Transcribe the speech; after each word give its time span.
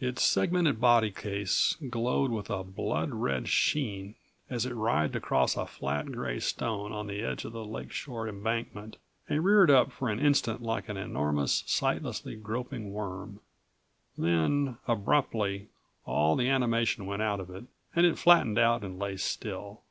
Its 0.00 0.24
segmented 0.24 0.80
body 0.80 1.12
case 1.12 1.76
glowed 1.88 2.32
with 2.32 2.50
a 2.50 2.64
blood 2.64 3.12
red 3.14 3.46
sheen 3.48 4.16
as 4.50 4.66
it 4.66 4.74
writhed 4.74 5.14
across 5.14 5.56
a 5.56 5.66
flat 5.68 6.10
gray 6.10 6.40
stone 6.40 6.90
on 6.90 7.06
the 7.06 7.20
edge 7.20 7.44
of 7.44 7.52
the 7.52 7.64
lakeshore 7.64 8.26
embankment, 8.28 8.96
and 9.28 9.44
reared 9.44 9.70
up 9.70 9.92
for 9.92 10.08
an 10.08 10.18
instant 10.18 10.60
like 10.60 10.88
an 10.88 10.96
enormous, 10.96 11.62
sightlessly 11.68 12.34
groping 12.34 12.90
worm. 12.92 13.38
Then, 14.16 14.78
abruptly, 14.88 15.68
all 16.04 16.34
the 16.34 16.48
animation 16.48 17.06
went 17.06 17.22
out 17.22 17.38
of 17.38 17.48
it, 17.48 17.66
and 17.94 18.04
it 18.04 18.18
flattened 18.18 18.58
out 18.58 18.82
and 18.82 18.98
lay 18.98 19.16
still. 19.16 19.82